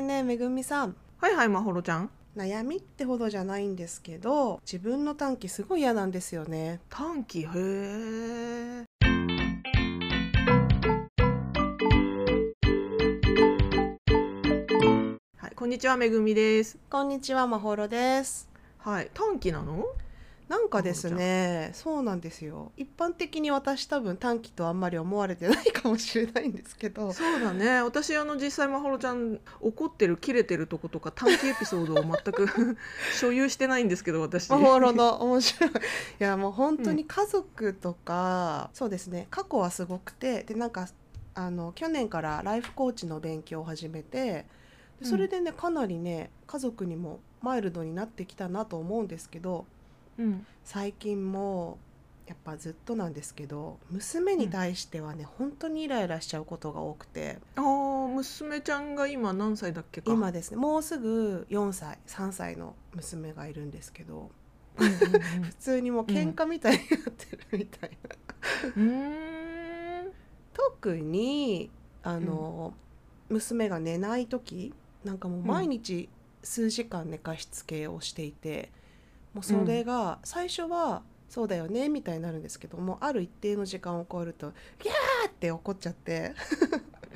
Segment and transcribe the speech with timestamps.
[0.00, 0.96] えねえめぐみさん。
[1.18, 2.08] はいはいまほろちゃん。
[2.34, 6.80] 悩みってほどじゃないんですけど自分の短期すごい嫌なんですよね。
[6.88, 7.40] 短期？
[7.42, 8.84] へえ
[15.36, 16.78] はいこんにちはめぐみです。
[16.88, 18.48] こんにちはまほろです。
[18.78, 19.84] はい短期なの？
[20.50, 22.72] なんかですねそうなんですよ。
[22.76, 27.12] 一般的に私多分短期とあんまり思われてないかもしれないんですけど。
[27.12, 27.80] そうだね。
[27.82, 32.76] 私あの実際まほろちゃん怒ってる切れてるとことか短期エピソードを全く
[33.14, 34.50] 所有してないんですけど私。
[34.50, 35.70] まほろの面白い。
[35.70, 35.74] い
[36.18, 39.28] やもう本当に家族とか、そうですね。
[39.30, 40.88] 過去はすごくてでなんか
[41.34, 44.46] あの去年からライフコーチの勉強を始めて
[44.98, 49.64] でそれでね、かなりね家族にもマイルドになってきたなと思うんですけど
[50.20, 50.46] うん。
[50.64, 51.78] 最近も
[52.26, 57.38] やっぱずっとなんですけど娘に対してはね、本当にイライラしちゃうことが多くて。
[57.56, 60.12] あー娘ちゃんが今何歳だっけか。
[60.12, 60.56] 今ですね。
[60.56, 64.30] もうすぐ4歳3歳の娘がいるんですけど。
[64.78, 64.92] うんうん
[65.42, 68.72] 普通にもう喧嘩みたいになってるみたいな。
[68.76, 68.88] うん。
[68.88, 70.12] うーん
[70.52, 71.70] 特に
[72.02, 72.74] あの、
[73.28, 74.72] 娘が寝ない時
[75.04, 76.08] なんかもう毎日
[76.42, 78.70] 数時間寝かしつけをしていて、
[79.34, 86.34] もうそれが最初はそうだよねみたいになるんですけどもある一定の時間を超えるとギャーって怒っちゃって。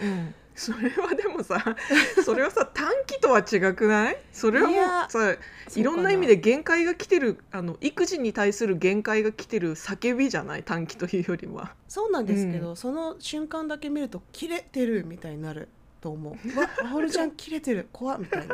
[0.00, 1.76] うん、 それはでもさ
[2.24, 4.16] それはさ短期とは違くない？
[4.32, 5.36] それはもいうやさ
[5.76, 10.62] いろんな意味で限界が来てるあの育児に対する限界が来てる叫びじゃない？
[10.64, 11.74] 短期というよりは。
[11.88, 15.68] そうなんですけど、その瞬間だけ見ると切れてるみたいになる
[16.00, 16.34] と思う。
[16.48, 17.88] うわあ ほるちゃん切れてる。
[17.92, 18.48] 怖っみたいに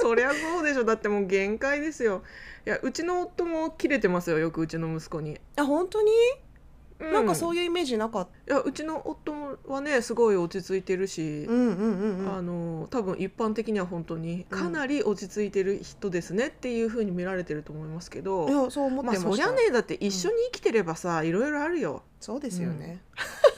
[0.00, 0.84] そりゃそうでしょ。
[0.84, 2.22] だってもう限界ですよ。
[2.66, 4.38] いやうちの夫も切れてますよ。
[4.38, 5.38] よくうちの息子に。
[5.56, 6.10] あ本当に、
[7.00, 9.32] うなんかそういうイメージなかっいやうちの夫
[9.66, 11.46] はねすごい落ち着いてるし。
[11.46, 12.32] たうんうんうんうん。
[12.32, 23.00] あの多分一般的には本当にかなり落ち着いてる人ですねっていう風に見られてると思いますけど、いやそう思ってまあました、そりゃねだって一緒に生きてればさ、いろいろあるよ、そうですよね、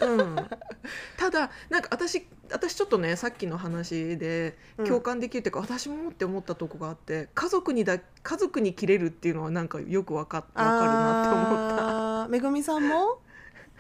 [0.01, 0.37] うん、
[1.19, 4.87] ただなんか私私ちょっとねさっきの話でうん。
[4.87, 12.29] 共感できるっていうか、私もって思ったとこがあって家族にだ家族に切れるっていうのはなんかよくわかわかるなって思った。
[12.29, 13.19] めぐみさんも？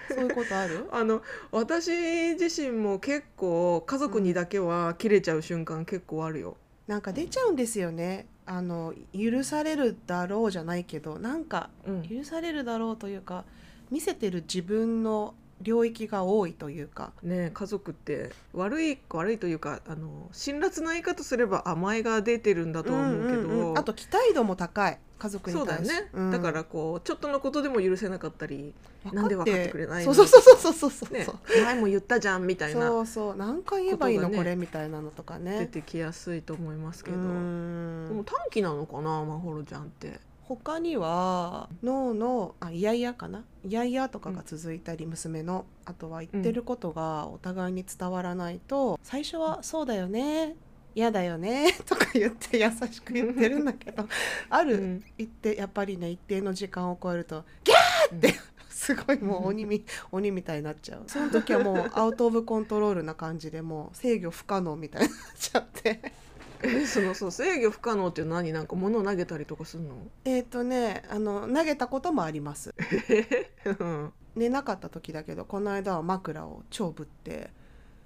[0.09, 0.88] そういうことある？
[0.91, 6.56] あの私自身も結構家族にだけは切れちゃう瞬間結構あるよ。
[6.87, 8.26] なんか出ちゃうんですよね。
[8.47, 12.03] あの許されるだろうじゃないけどなんかうん。
[12.03, 13.44] 許されるだろうというか
[13.92, 17.12] 見せてる自分の領域が多いというか。
[17.22, 23.70] ね家族って悪い悪いというかあの辛辣な言い方すれば甘えが出てるんだとは思うけど、ん。
[23.70, 24.98] んんあと期待度も高い。
[25.19, 26.31] 家族にそうだよ対してね、うん。
[26.32, 28.75] だからこうちょっとのことでも許せなかったり
[29.12, 31.26] なんで分かってくれないのそうそうそうそうそうそう、ね。
[31.62, 33.36] 前も言ったじゃんみたいなそうそう。
[33.36, 38.08] 何回言えばいいの、これみたいなのとか出ねてきやすいと思いますけうど、ん。
[38.08, 40.19] でも短期なのかなまほろちゃんって。
[40.56, 43.44] 他には脳のあいやいやかな？
[43.64, 50.56] いやいやとかが続いたり、娘のあとは言ってることがお互いに伝わらないと、最初は「そうだよね
[50.94, 54.06] 嫌だよね」 とか言って優しく言ってるんだけど
[54.50, 55.04] あるうん。
[55.16, 58.38] 一定やっぱりね一定の時間を超えると「ギャー!」って
[58.69, 61.04] すごいもう鬼み鬼みたいになっちゃう。
[61.06, 66.12] その時はもうアウト・オブ・コントロールな感じでもう制御不可能みたいになっちゃって。
[66.67, 68.53] えそのそう制御不可能って何？
[68.53, 69.97] なんか物を投げたりとかするの？
[70.25, 72.75] えっとねあの投げたこともあります。
[73.65, 77.50] う ん寝なかった時だけどこの間は枕を超ぶって。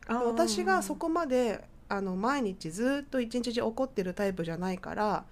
[0.07, 0.25] あー。
[0.27, 5.25] 私がそこまであの毎日ずっと一日中怒ってるタイプじゃないから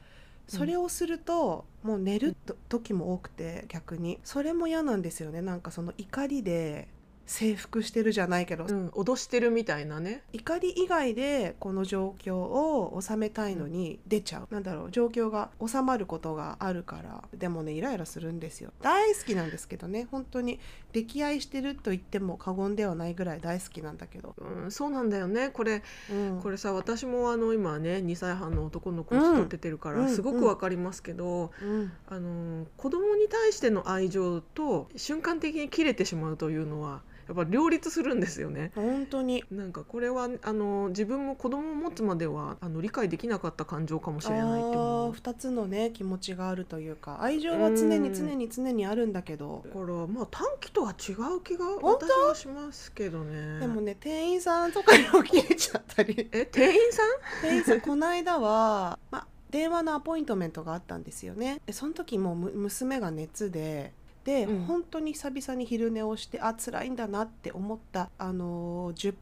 [0.46, 4.20] それをすると、もう寝ると時も多くて逆に。
[4.24, 5.40] それも嫌なんですよね。
[5.40, 6.86] なんかその怒りで
[7.26, 10.22] 征服してるじゃないけど、うん、脅してるみたいなね。
[10.32, 18.72] 怒り以外でこの状況を収めたいのに出ちゃう、なんだろう状況が収まることがあるからでもねイライラするんですよ。
[18.82, 20.60] 大好きなんですけどね本当に。
[20.94, 25.48] 溺愛してると言っても過言ではないぐらい大好きなんだけど、うん、そうなんだよね。
[25.48, 30.08] これうん、これさ私もあの今ね2歳半の男の子を育ててるから、うん。
[30.08, 31.92] すごくわかりますけど、うん。
[32.08, 38.72] あの子供に対しての愛情と瞬間的に切れてしまうというのはやっぱ両立するんですよね。
[38.74, 39.44] 本当に。
[39.50, 45.12] なんかこれはあの自分も子供を持つまではあの理解できなかった感情かもしれないって思う。
[45.12, 47.18] 2つのね気持ちがあるというか。
[47.20, 49.62] 愛情は常にうん常に常にあるんだけど。
[49.66, 53.60] だからまあ短期とは違う気が私はしますけどね。
[53.60, 56.28] でもね店員さんとかにも切れちゃったり。
[56.32, 57.02] え店員さ
[57.42, 57.42] ん？
[57.42, 61.60] 店員さんこの間は、ま、電話のアポイントメントがあったんですよね。
[61.66, 63.92] でその時も娘が熱でで、
[64.44, 64.64] うん。
[64.64, 69.14] 本当に久々に昼寝をしてあ辛いんだなって思った、あのー10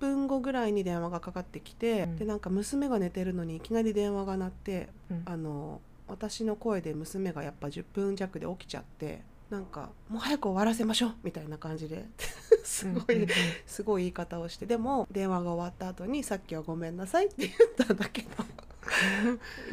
[0.00, 2.16] 分後ぐらいに電話がかかってきて、うん。
[2.16, 5.22] でなんか娘が寝てるのにいきなり電話が鳴ってうん。
[5.26, 12.06] あの私の声で娘がやっぱ10分弱で起きちゃってなんかもう早く終わらせましょうみたいな感じで
[12.64, 13.26] すごい、
[13.66, 18.28] すごい言い方をしてでも電話が終わった後に「さっきはごめんなさい」って言ったんだけど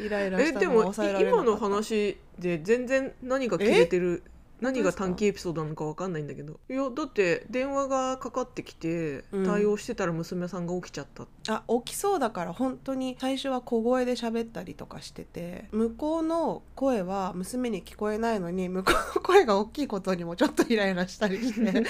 [0.04, 1.50] イライラしたのをえでも抑えられなかった。
[1.50, 4.22] 今の話で全然何が切れてる
[4.60, 6.58] 何が短期エピソードなのかわかんないんだけど。
[6.68, 9.46] いやだって電話がかかってきてうん。
[9.46, 21.84] 対応してたら娘さんが起きちゃった、あ起きそうだから本当に最初は小声で喋ったりとかしてて向こうの声は娘に聞こえないのに向こうの声が大きいことにもちょっとイライラしたりして。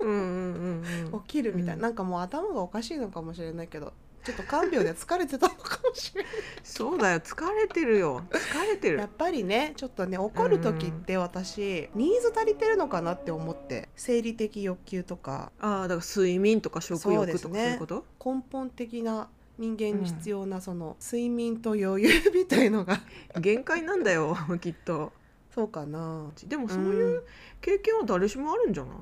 [0.00, 1.20] うんうんうんうん。
[1.24, 1.80] 起きるみたいな、うん。
[1.80, 3.92] なんかもう頭がおかしいのかもしれないけど
[4.24, 6.32] ちょっと看病で疲れてたのかもしれない。
[6.62, 7.20] そうだよ。
[7.20, 8.22] 疲れてるよ。
[8.30, 8.98] 疲れてる。
[8.98, 13.88] やっぱりねちょっとね怒る時って私、ニーズ足りてるのかなって思って。
[13.96, 15.52] 生理的欲求とか。
[15.60, 18.04] ああだから睡眠とか食欲とかそういうこと？
[18.24, 19.28] 根本的な
[19.58, 23.00] 人間に必要なその睡眠と余裕みたいのが。
[23.38, 25.12] 限界なんだよきっと。
[25.54, 26.30] そうかな。
[26.48, 27.22] でもそういう
[27.60, 28.94] 経験は誰しもあるんじゃない、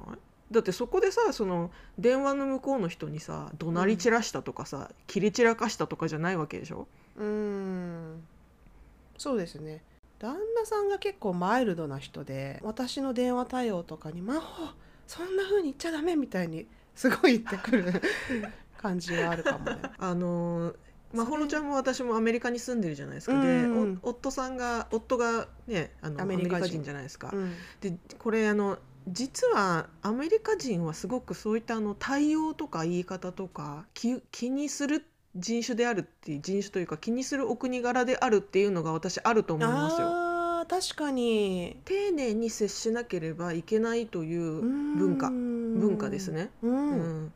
[0.52, 6.86] だってそこでさその電話の向こうの人にさ怒鳴り散らしたとかさ、切れ散らかしたとかじゃないわけでしょ？
[7.16, 8.22] うーん。
[9.18, 9.82] そうですね。
[10.18, 14.72] 旦那さんが結構マイルドな人で私の電話対応とかに「真帆
[15.08, 17.92] そんな風に言っちゃダメ」みたいにすごい言ってくる
[18.78, 19.80] 感じはあるかもね。
[19.98, 20.76] あのー
[21.12, 23.94] まほろちゃんも私もアメリカに住んでるじゃないですか、うん。
[23.94, 27.54] でお夫さんが夫がねあのアアメリカ人じゃないですか、うん。
[27.82, 28.78] でこれあの
[29.08, 35.04] 実はアメリカ人はすごくそういったあの対応とか言い方とか気気にする
[35.34, 40.32] 人種であるっていう人種というか気にするお国柄であるっていうのが私あると思いますよ。
[40.68, 41.80] 確かに。
[41.84, 46.50] 丁寧に接しなければいけないという文化文文化ですね。
[46.62, 47.24] ううん。
[47.26, 47.32] ん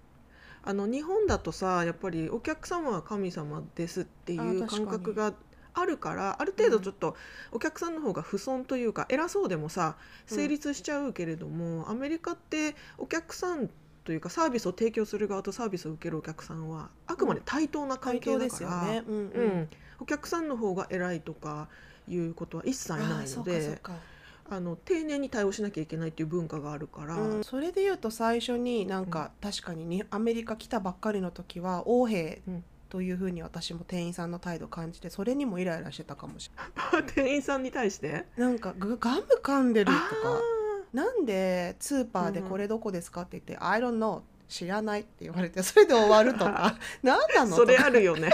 [0.63, 5.33] あの日本だとさやっぱりお客様は神様ですっていう感覚が
[5.79, 7.17] あるからある程度ちょっと
[7.53, 9.97] お客さんの方が不損というか偉そうでもさ
[10.31, 13.71] うん成立しちゃうけれども、アメリカってお客さん
[14.05, 19.03] というかサービスを提供する側とサービスを受けるお客さんはあくまで対等な関係だから、すよね。
[19.07, 19.69] うん
[19.99, 21.69] お客さんの方が偉いとか
[22.09, 23.81] いうことは一切あないので
[24.49, 36.51] あの丁寧に対応しなきゃいけないっていう文化があるから、うん、それで言うと最初になんか確かににアメリカ来たばっかりの時は横兵うんというふうに私も店員さんの態度感じてそれにもイライラしてたかもし
[36.93, 38.11] れ 店員さんに対して？
[38.13, 40.41] ないなんかガガム噛んでるとあか
[40.93, 46.77] なんでスーパーでこれどこですかって言って「I don't know」知らないって言われてそれで終わるとか。
[47.03, 48.31] 何なーそれあるよね、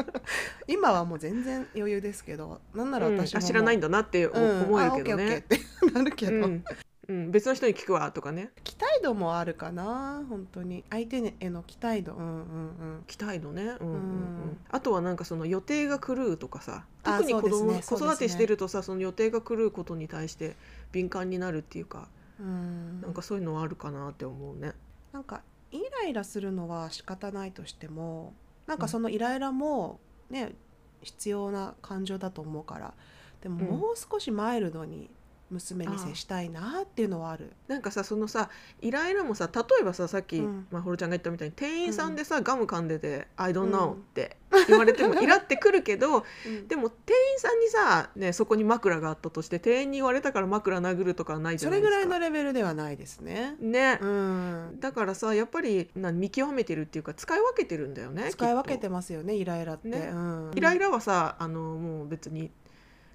[0.66, 6.64] 今はもう全然余裕ですけどなんなら私ももう知らないんだなって思うけどね、オッケーオッケーってなるけど、うん
[7.08, 8.50] うん、別の人に聞くわとかね。
[8.62, 10.84] 期待度もあるかな本当に。
[10.90, 12.14] 相手への期待度。
[12.14, 12.34] うんうんう
[13.00, 13.04] ん。
[13.06, 13.80] 期待度ね、うんうんうん。
[13.80, 14.58] うん。
[14.70, 16.84] あとはなんかその予定が狂うとかさ。
[17.02, 17.82] あ特に子供、ね。
[17.84, 20.56] 子育てしてるとさその予定が狂うことに対して
[20.92, 22.08] 敏感になるっていうか、
[22.40, 23.00] うん。
[23.00, 24.72] なんかそういうのはあるかなって思うね。
[25.12, 28.34] なんかイライラするのは仕方ないとしても
[28.66, 30.54] なんかそのイライラもね、
[31.02, 32.94] 必要な感情だと思うから。
[33.42, 33.78] でもうん。
[33.78, 35.10] もう少しマイルドに
[35.50, 37.52] 娘に接したいなっていうのはある。
[37.68, 38.50] なんかさそのさ
[38.80, 44.36] イライラもさ例えばささっき、うんまあ、ほろちゃんが言ったみたいに店員さんでさ、ガム噛んでて「I don't う know」んって
[44.68, 51.98] 言われてもイラってくるけど うんでも店員さんにさ、ね、そこに枕があったとして店員に言われたから枕殴るとかはないじゃそないですか。
[51.98, 53.56] れぐらいのレベルではないですね。
[53.60, 59.88] ね、うん、だからさやっぱりな見極めてるっていうか使い分けてるんだよね使い分けてますよねイライラって。
[59.88, 62.50] ねうん、とイライラはさあのもう別に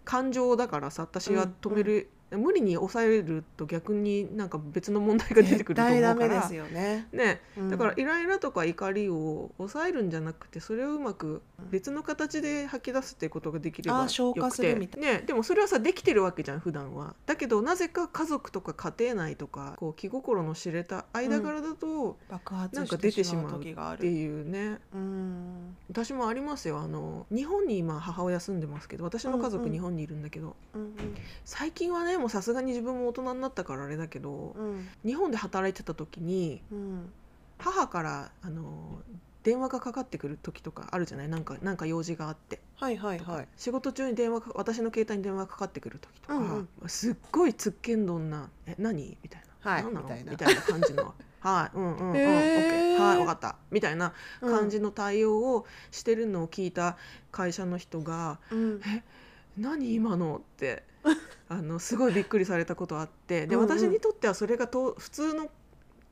[0.10, 6.16] 感情だからさ私は止める、無理に抑えると逆になんか別の問題が出てくると思うから。
[6.16, 7.08] メですよね。
[7.12, 7.42] ね。
[7.58, 7.70] うん。
[7.70, 15.02] だからイライラとか怒りを抑えるんじゃなくてそれをうまく別の形で吐き出すっていうことができればあ消化するみたい。
[15.02, 15.24] ね。
[15.26, 17.16] でもそれはさできてるわけじゃん普段は。
[17.26, 22.88] だけどなぜか家族とか家庭内とかこう気心の知れた間柄だとなん。
[22.88, 24.00] か出てしまうう時がある。
[24.00, 24.80] っていうね。
[24.94, 25.76] うん。
[25.90, 26.80] 私もありますよ。
[26.80, 29.74] あの日本に今母親住んでますけど私の家族うんうん。
[29.74, 30.94] 日本にいるんだけど、うん。
[31.46, 34.88] 最近はねもうさすがに自分も大人になったからあれだけど、うん。
[35.06, 37.10] 日本で働いてた時にうん。
[37.58, 39.02] 母からあの
[39.44, 41.30] 電話がかかってくる時とかあるじゃない？
[41.30, 43.48] なんかなんか用事があって、はいはいはい。
[43.58, 50.62] 仕事中に電話か私の携帯に電話がかかってくる時とか、うんすっごいつっけんどんな「え何?」みたいな「はい何なの?」みたいな。
[50.62, 53.00] 感じの「はいうんうんうん、オッケー。
[53.00, 54.54] はい分かった」みたいなうん。
[54.58, 56.98] 感じの対応をしてるのを聞いた
[57.32, 58.82] 会社の人がうん
[59.58, 60.84] 「何今の?」って
[61.50, 63.70] あのすごいびっくりされたことあってでうんうん。
[63.70, 65.50] 私にとってはそれがと普通の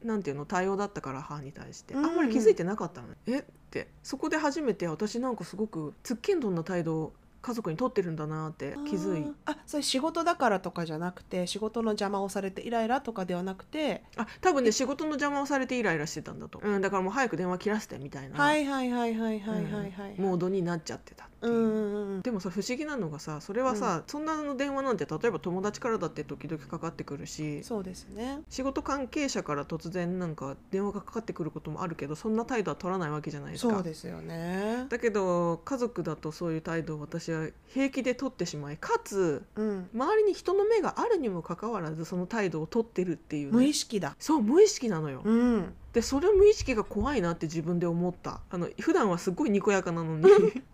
[0.03, 2.09] なんていうの対応だったから母に対して、うんうん。
[2.09, 3.15] あんまり気づいてなかったのね。
[3.27, 3.39] え？
[3.39, 3.87] って。
[4.03, 9.31] そこで初めて私なんかすごくつっけんどんな態度を家族にとってるんだなって気づい。
[9.45, 14.03] あそれ仕事だからとかじゃなくて仕事の邪魔をされてイライラとかではなくて。
[14.15, 21.53] あ多分ね仕事の邪魔をされてイライラしてたんだと、うん、だからもう早く電話切らせてみたいな、はいはいはいはいはいはいはい、うんモードになっちゃってたっていう。
[21.53, 21.55] う。
[21.55, 28.39] んうんうんでもさ不思議なのがさそれはさ、そんなの電話なんて例えば友達からだって時々かかってくるしそうですね。
[28.49, 33.75] 仕事関係者から突然なんか電話がかかってくることもあるけどそんな態度は取らないわけじゃないですか。
[33.75, 34.87] そうですよね。
[34.89, 37.36] だけど家族だとそういう態度を私は
[37.67, 39.89] 平気で取ってしまいかつうん。
[39.93, 44.15] 周りに人の目があるにもかかわらずその態度を取ってるっていう、無ね、意識だ。
[44.19, 45.21] そう無意識なのよ。
[45.23, 45.73] うん。
[45.93, 48.41] でそれ無意識が怖いなって自分で思った。
[48.49, 50.25] あの普段はすっごいにこやかなのに。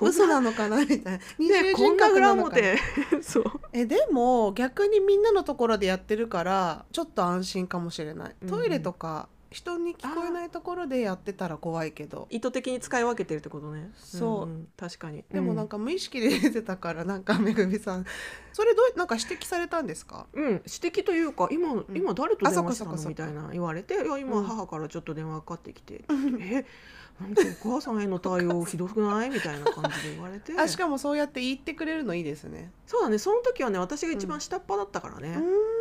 [0.00, 1.10] 嘘なのかなみたいな。
[1.12, 2.76] ねこんな裏表
[3.22, 3.44] そう。
[3.72, 8.36] えでも逆にみんなのところでやってるからちょっと安心かもしれない。
[8.42, 8.48] うん。
[8.48, 12.26] トイレとか人に聞こえないところでやってたら怖いけど。
[12.30, 13.90] 意図的に使い分けてるってことね。
[13.96, 14.46] そう。
[14.46, 15.24] んん確かに。
[15.30, 18.04] でもなんか無意識で出てたからなんかめぐみさん
[18.52, 20.26] それどうなんか指摘されたんですか？
[20.34, 22.96] うん、うん指摘というか今、今誰とあ電話したの？
[23.08, 24.44] みたいな言われて「いや今うん。
[24.44, 26.04] 母からちょっと電話かかってきて」
[26.40, 26.64] え？
[27.20, 30.52] なんかお母さんへの対応ひどくない?」みたいな感じで言われて。
[30.60, 32.70] あしかもそうやって言ってくれるのいいですね。
[32.86, 33.18] そうだね。
[33.18, 35.77] その時はね私が一番下っ端だったからうね、ーうん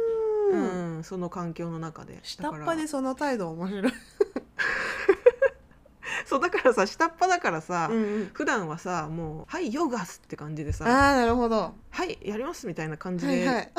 [0.56, 1.04] ん。
[1.04, 2.20] その環境の中で。
[2.24, 3.94] 下っ端でその態度面白い、
[6.26, 8.30] そうだからさ下っ端だからさ、うんうん。
[8.34, 11.74] 普段はさもう「はいヨガス」って感じでさ「ああなるほど。
[11.90, 13.72] はいやります」みたいな感じで、はいはい。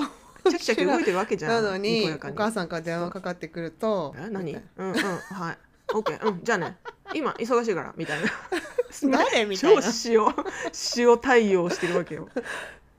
[0.50, 1.64] チャキチャキ動いてるわけじゃん。
[1.64, 2.36] なのにおにこやかに。
[2.36, 4.94] 母さんから電話かかってくるとえ何うんうん。
[4.94, 5.58] はい。
[5.94, 6.26] オッケー。
[6.26, 6.40] うん。
[6.42, 6.76] じゃあね。
[7.14, 7.92] 今忙しいから。
[7.96, 8.30] みたいな。
[9.08, 9.86] な 誰みたい超な
[10.96, 12.28] 塩塩対応してるわけよ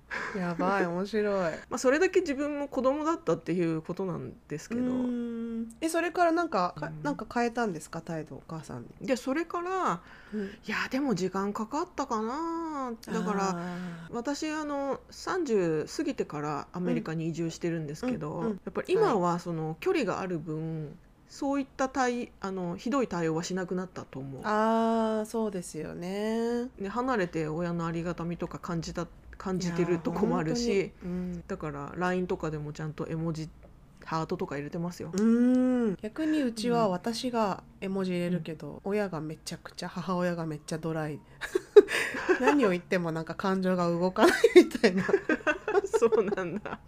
[0.35, 1.51] やばい面白い。
[1.69, 4.81] まあそれだけ自分も子供だったっていうことなんですけど。
[5.81, 7.03] えそれからなんかかうん。
[7.03, 8.01] なんか変えたんですか？
[8.01, 10.01] 態度お母さんに、でそれから
[10.31, 12.93] うん、いやでも時間かかったかな。
[13.11, 18.45] だからあ私あの30過ぎてからアメリカに移住してるんですけど、うん。
[18.45, 18.51] うん。
[18.51, 20.95] やっぱり今はその距離がある分
[21.27, 24.41] そういった対あのひどい対応はしなくなったと思う。
[24.41, 24.45] ー。
[24.45, 26.69] あーそうですよね。
[26.79, 29.07] ね、離れて親のありがたみとか感じた
[29.39, 33.49] 感じてるとこもあるしいや本だから LINE とかでもちゃんと絵文字
[34.05, 35.11] ハートとか入れてますよ。
[36.01, 36.91] 逆にうちはうん。
[36.91, 41.19] 私が絵文字入れるけど、親がめちゃくちゃ母親がめっちゃドライ。
[42.41, 45.03] 何を言ってもなんか感情が動かないみたいな。
[45.85, 46.79] そうなんだ。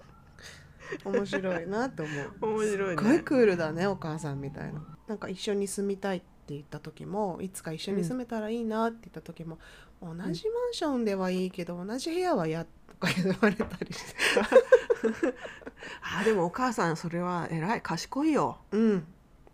[1.06, 2.54] 面白いなと思う。
[2.54, 3.02] 面白いね。
[3.04, 4.82] すっごいクールだねお母さんみたいな。
[5.08, 9.58] なんか一緒に住みたいって言った時もいつか一緒に住めたらいいなって言った時も、
[10.02, 10.34] 同じマン
[10.74, 14.16] ションではいいけど同じ部屋は嫌とか言われたりして。
[16.20, 18.60] あでもお母さんそれは偉い賢いよ。
[18.72, 19.08] うん。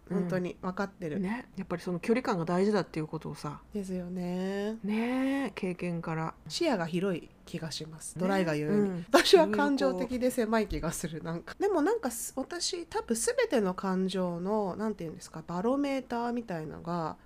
[0.09, 3.61] 本当に分かってる、ね、やっぱりその距離感が大事だっていうことをさ。
[3.73, 4.77] ですよね。
[4.83, 6.33] ねえ経験から。
[6.47, 8.15] 視野が広い気がします。
[8.15, 8.21] ね。
[8.21, 9.05] ドライが言うに、うん。
[9.11, 11.55] 私は感情的で狭い気がするなんか。
[11.59, 17.17] でもなんかす私多分全ての感情のなんていうんですかバロメーターみたいのが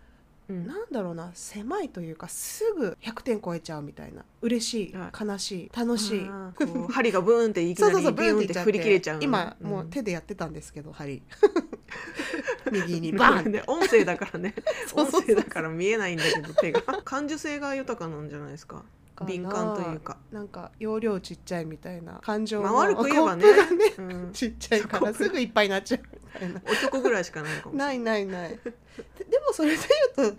[0.50, 0.68] うん。
[0.68, 4.24] なんだろうな狭いというかすぐ100点超えちゃうみたいな。
[4.42, 6.30] 嬉しい、は悲しい楽しい。
[6.92, 9.24] 針がブーンっていきなりビューンって振り切れちゃうの。
[9.24, 9.66] 今、ん。
[9.66, 11.22] もう手でやってたんですけど針。
[12.72, 13.50] 右にバーンって。
[13.50, 14.56] ね音声だからね。
[14.94, 16.82] 音声だから見えないんだけど手が。
[17.04, 18.84] 感受性が豊かなんじゃないですか
[19.26, 20.18] 敏感というか。
[20.32, 23.44] なんか容量ちっちゃいみたいな感情まのあ悪く言えばね。
[23.46, 23.52] ね
[23.98, 26.62] うん、ちっちゃいからすぐいっぱいになっちゃうみたいな。
[26.66, 28.50] 男ぐらいしかないかもしれなないいないない。
[28.50, 29.78] ででもそれで
[30.18, 30.38] 言うと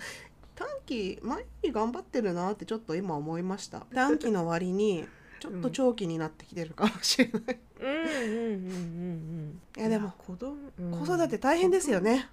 [0.54, 3.86] 短期前より頑張ってるなってちょっと今思いました。
[3.94, 5.06] 短期の割に
[5.40, 7.88] ちょっと長期になってきてるかもしれない、うん。
[7.88, 8.78] うんうんうんう
[9.48, 10.90] んいやでも子供、うん。
[10.92, 12.28] 子育て大変ですよね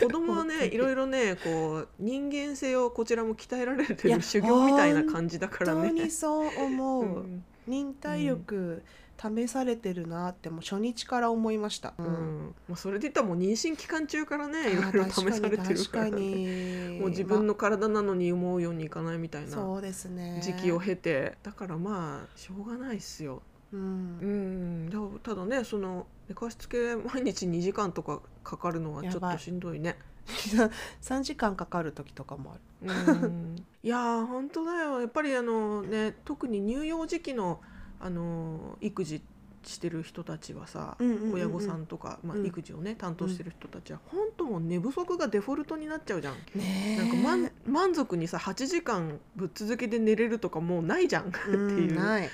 [0.00, 7.44] 子供はねいろいろねこう人間性をこちらも鍛えられてる修行みたいな感じだから本当ねにそう思う、うん。
[7.66, 8.82] 忍耐力
[9.20, 12.54] 試されてるなってもう初日から思いました、うん。
[12.68, 16.10] まあ、それで言ったらもう妊娠期間中からねいろいろ試されてるからね。
[16.10, 20.40] に もう自分の体なのに思うようにいかないみたいなそうですね。
[20.42, 21.36] 時期を経て。
[21.42, 23.42] だからまあしょうがないっすよ。
[23.72, 24.86] ううん。
[24.86, 29.96] んだただねその寝かしつけ毎日2時間とかかかるのはちょっとしんどいね。
[31.02, 32.54] 3時間かかる時とかもあ
[32.86, 32.92] る。
[33.22, 33.56] うん。
[33.82, 35.00] いやー本当だよ。
[35.00, 37.60] やっぱりあのね特に乳幼児期の
[38.00, 39.22] あの育児
[39.64, 41.34] してる人たちはさ、うんうんうんうん。
[41.34, 42.46] 親御さんとか、まあ、うん。
[42.46, 46.34] 育児をね担当してる人たちは、本当もう寝不足がデフォルトになっちゃうじゃん。
[46.54, 51.28] ねえなんか満満足にさ8時間ぶっ続けで寝れるとかもうないじゃん。
[51.28, 51.94] ってうんいう。
[51.94, 52.30] ない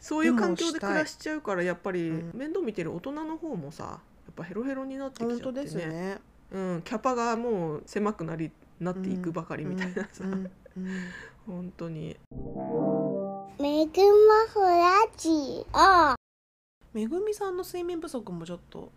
[0.00, 2.30] そういう環境で暮らしちゃうからやっぱりうん。
[2.34, 3.98] 面倒見てる大人の方もさやっ
[4.30, 5.52] っぱヘロヘロになってきちゃってね。
[5.52, 6.18] ですね。
[6.52, 10.50] うん、キャパがもう狭くなりなっていくばかりみたいなさ、うんうん
[11.46, 12.16] 本当に。
[13.58, 15.28] めぐまほラジ
[15.72, 16.14] オ
[16.92, 18.90] めぐみさんの睡眠不足もちょっと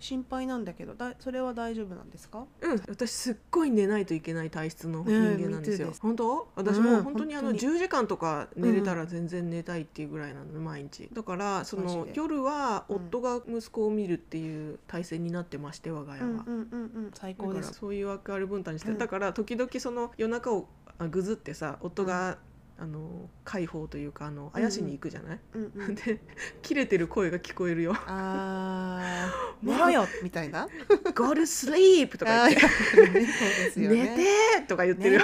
[0.00, 2.46] 心配なんだけどだそれは大丈夫なんですか？
[2.62, 2.82] うん。
[2.88, 6.48] 私すっごい寝ないといけない体質の人間なんですよ、ねす本当？
[6.56, 11.08] 私うんも本当にあの本当10時間とか寝れたら全然寝たいっていうぐらいなの毎日。
[11.12, 17.10] だからその夜はうん夫が息子を見るっていう体制になってまして我が家は、うんうんうんうん。
[17.14, 17.74] 最高です。
[17.74, 18.98] そういう役割分担にして、うん。
[18.98, 22.38] だから時々その夜中をあぐずってさ夫が、
[22.82, 25.94] あの解放というかあのあやしに行くじゃない、うんうん。
[25.94, 26.18] で
[26.62, 27.94] 切れてる声が聞こえるよ。
[28.06, 29.62] あー。
[29.62, 30.66] 寝ろよみたいな
[31.14, 32.66] 「Go to sleep」とか言って。
[32.66, 33.26] あーそうで
[33.70, 34.16] す「よ寝ね
[34.56, 35.22] て!」とか言ってるよ、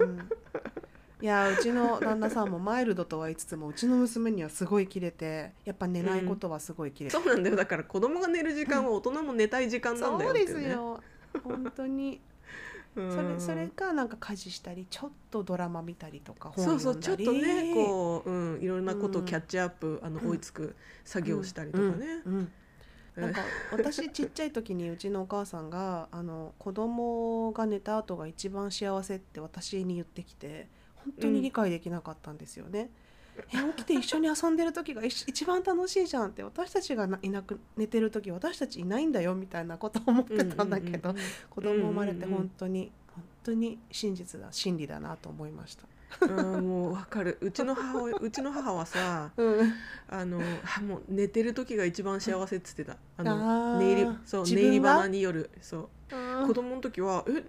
[0.00, 0.18] うん。
[1.22, 7.56] いやうちの旦那さんもマイルドとは言いつつもうちの娘にはすごい切れてやっぱ寝ないことはすごい切れて、そうなんだよ。
[7.56, 11.00] だから子供が寝る時間は大人も寝たい時間なんだよそうですよ。
[11.42, 12.20] 本当に。
[12.26, 12.31] うん
[12.94, 19.26] それそれかなんか家事したりちょっとドラマ見たりとか本そうそうちょっとねこう、うん、いろんなことをうん。
[19.26, 20.30] キャッチアップ、あのうん。
[20.30, 22.22] 追いつく作業をしたりとかね、
[23.16, 32.90] なんか私ちっちゃい時にうちのお母さんがあの子供が寝た後が一番幸せって私に言ってきて本当に理解できなかったんですよね。
[33.36, 42.38] え起きて一緒に遊んでる時が一一番楽しいじゃんって私たちがないなく寝てる時私たちいないんだよみたいなことを思ってたんだけど、うんうん子供生まれてうんうんうん。
[42.38, 45.84] 本当に、本当に真実だ真理だなと思いました。
[46.20, 47.38] うんうんもうわかる。
[47.40, 49.72] うちの母親 うちの母はさうん、
[50.08, 50.40] あの
[50.76, 52.96] あもう寝てる時が一番幸せっつってた。
[53.16, 55.88] あの寝入りそう寝入り花によるそう。
[56.46, 57.44] 子供の時はえ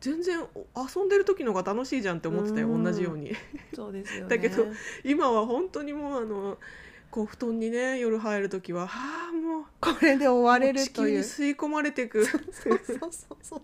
[0.00, 0.40] 全然
[0.74, 2.84] お遊んでる時の方が楽しいじゃんって思ってたようん。
[2.84, 3.32] 同じように。
[3.74, 4.28] そうですよね。
[4.36, 4.66] だけど
[5.04, 6.58] 今は本当にもうあの
[7.10, 11.20] こう布団にね夜入る時ははあもうこれで終われる地球にという。
[11.20, 13.60] 吸い込まれていくそうそうそう。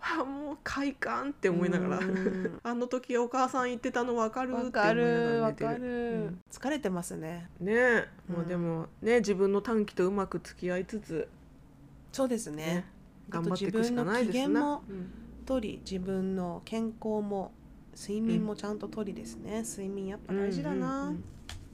[0.00, 1.98] はあもう快感って思いながら。
[1.98, 2.60] うん。
[2.62, 5.66] あの時お母さん言ってたの分かるってわ思いながかるら寝てる。
[5.66, 6.42] わかる、うん。
[6.50, 7.48] 疲れてますね。
[7.60, 7.72] ね。
[7.72, 8.48] えもううん。
[8.48, 11.28] でもね自分の短期とうまく付き合いつつ。
[12.12, 12.56] そうですね。
[12.56, 12.94] ね。
[13.28, 14.74] 頑張っていくしかないですな。
[14.74, 14.80] あ
[15.44, 17.52] とり自分の健康も
[17.96, 19.62] 睡眠もちゃんと取りですね。
[19.62, 21.02] 睡眠やっぱ大事だな。
[21.02, 21.24] うんうんうん